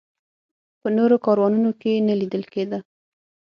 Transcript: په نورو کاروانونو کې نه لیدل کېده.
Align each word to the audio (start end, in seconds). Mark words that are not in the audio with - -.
په 0.81 0.87
نورو 0.97 1.15
کاروانونو 1.25 1.71
کې 1.81 2.03
نه 2.07 2.13
لیدل 2.21 2.43
کېده. 2.53 2.79